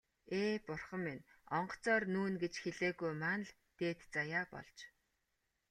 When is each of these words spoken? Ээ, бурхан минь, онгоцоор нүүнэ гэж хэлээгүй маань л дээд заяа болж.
Ээ, 0.39 0.51
бурхан 0.67 1.01
минь, 1.05 1.27
онгоцоор 1.57 2.03
нүүнэ 2.13 2.37
гэж 2.43 2.53
хэлээгүй 2.63 3.13
маань 3.23 3.45
л 3.49 3.53
дээд 3.79 3.99
заяа 4.13 4.43
болж. 4.53 4.77